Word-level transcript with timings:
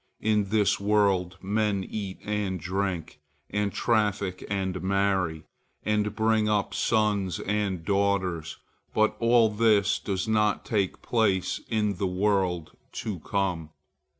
In 0.19 0.45
this 0.49 0.79
world, 0.79 1.37
men 1.43 1.83
eat 1.87 2.17
and 2.23 2.59
drink, 2.59 3.19
and 3.51 3.71
traffic 3.71 4.43
and 4.49 4.81
marry, 4.81 5.43
and 5.85 6.15
bring 6.15 6.49
up 6.49 6.73
sons 6.73 7.39
and 7.41 7.85
daughters, 7.85 8.57
but 8.95 9.15
all 9.19 9.51
this 9.51 9.99
does 9.99 10.27
not 10.27 10.65
take 10.65 11.03
place 11.03 11.61
in 11.69 11.97
the 11.97 12.07
world 12.07 12.75
to 12.93 13.19
come. 13.19 13.69